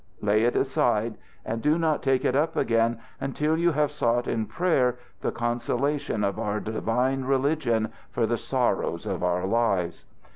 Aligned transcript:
Lay 0.19 0.45
it 0.45 0.55
aside, 0.55 1.15
and 1.45 1.61
do 1.61 1.77
not 1.77 2.01
take 2.01 2.25
it 2.25 2.35
up 2.35 2.55
again 2.55 2.97
until 3.19 3.55
you 3.55 3.73
have 3.73 3.91
sought 3.91 4.27
in 4.27 4.47
prayer 4.47 4.97
the 5.21 5.31
consolation 5.31 6.23
of 6.23 6.39
our 6.39 6.59
divine 6.59 7.25
religion 7.25 7.91
for 8.09 8.25
the 8.25 8.39
sorrows 8.39 9.05
of 9.05 9.21
our 9.21 9.45
lives. 9.45 10.05